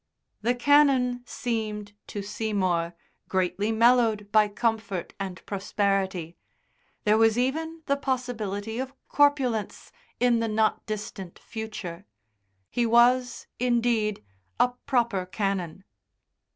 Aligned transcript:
The 0.41 0.55
Canon 0.55 1.21
seemed, 1.27 1.93
to 2.07 2.23
Seymour, 2.23 2.95
greatly 3.29 3.71
mellowed 3.71 4.31
by 4.31 4.47
comfort 4.47 5.13
and 5.19 5.45
prosperity; 5.45 6.35
there 7.03 7.19
was 7.19 7.37
even 7.37 7.83
the 7.85 7.97
possibility 7.97 8.79
of 8.79 8.95
corpulence 9.07 9.91
in 10.19 10.39
the 10.39 10.47
not 10.47 10.83
distant 10.87 11.37
future. 11.37 12.07
He 12.71 12.87
was, 12.87 13.45
indeed, 13.59 14.25
a 14.59 14.69
proper 14.69 15.27
Canon. 15.27 15.83